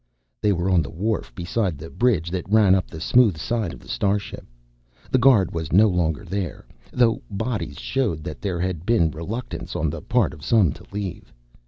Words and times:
They 0.41 0.51
were 0.51 0.67
on 0.67 0.81
the 0.81 0.89
wharf 0.89 1.31
beside 1.35 1.77
the 1.77 1.91
bridge 1.91 2.31
that 2.31 2.49
ran 2.51 2.73
up 2.73 2.87
the 2.87 2.99
smooth 2.99 3.37
side 3.37 3.71
of 3.71 3.79
the 3.79 3.87
starship. 3.87 4.47
The 5.11 5.19
guard 5.19 5.51
was 5.51 5.71
no 5.71 5.89
longer 5.89 6.25
there, 6.25 6.65
though 6.91 7.21
bodies 7.29 7.77
showed 7.79 8.23
that 8.23 8.41
there 8.41 8.59
had 8.61 8.83
been 8.83 9.11
reluctance 9.11 9.75
on 9.75 9.91
the 9.91 10.01
part 10.01 10.33
of 10.33 10.43
some 10.43 10.71
to 10.71 10.85
leave. 10.91 11.31